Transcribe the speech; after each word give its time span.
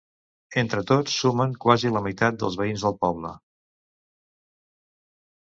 Entre 0.59 0.83
tots 0.91 1.17
sumen 1.23 1.53
quasi 1.65 1.91
la 1.97 2.01
meitat 2.07 2.39
de 2.45 2.49
veïns 2.63 2.87
del 2.87 2.97
poble. 3.05 3.35